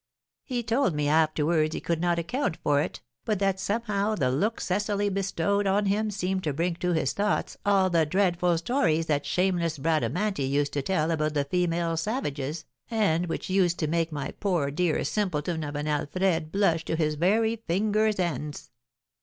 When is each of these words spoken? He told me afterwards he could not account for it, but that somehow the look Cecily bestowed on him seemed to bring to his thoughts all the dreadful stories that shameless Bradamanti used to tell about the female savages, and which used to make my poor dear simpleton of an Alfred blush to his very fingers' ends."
He 0.43 0.63
told 0.63 0.95
me 0.95 1.07
afterwards 1.07 1.75
he 1.75 1.79
could 1.79 2.01
not 2.01 2.17
account 2.17 2.57
for 2.63 2.81
it, 2.81 3.01
but 3.23 3.37
that 3.37 3.59
somehow 3.59 4.15
the 4.15 4.31
look 4.31 4.59
Cecily 4.59 5.09
bestowed 5.09 5.67
on 5.67 5.85
him 5.85 6.09
seemed 6.09 6.43
to 6.45 6.53
bring 6.53 6.73
to 6.77 6.93
his 6.93 7.13
thoughts 7.13 7.55
all 7.67 7.91
the 7.91 8.03
dreadful 8.07 8.57
stories 8.57 9.05
that 9.05 9.27
shameless 9.27 9.77
Bradamanti 9.77 10.43
used 10.43 10.73
to 10.73 10.81
tell 10.81 11.11
about 11.11 11.35
the 11.35 11.45
female 11.45 11.97
savages, 11.97 12.65
and 12.89 13.27
which 13.27 13.51
used 13.51 13.77
to 13.77 13.85
make 13.87 14.11
my 14.11 14.31
poor 14.39 14.71
dear 14.71 15.03
simpleton 15.03 15.63
of 15.63 15.75
an 15.75 15.87
Alfred 15.87 16.51
blush 16.51 16.83
to 16.85 16.95
his 16.95 17.13
very 17.13 17.57
fingers' 17.67 18.17
ends." 18.17 18.71